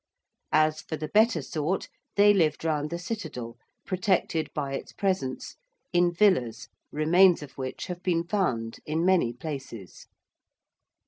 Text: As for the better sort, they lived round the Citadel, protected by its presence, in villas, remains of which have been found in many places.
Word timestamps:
As 0.55 0.81
for 0.81 0.97
the 0.97 1.09
better 1.09 1.43
sort, 1.43 1.87
they 2.15 2.33
lived 2.33 2.65
round 2.65 2.89
the 2.89 2.97
Citadel, 2.97 3.55
protected 3.85 4.51
by 4.51 4.73
its 4.73 4.93
presence, 4.93 5.57
in 5.93 6.11
villas, 6.11 6.69
remains 6.91 7.43
of 7.43 7.51
which 7.55 7.85
have 7.85 8.01
been 8.01 8.23
found 8.23 8.79
in 8.87 9.05
many 9.05 9.31
places. 9.31 10.07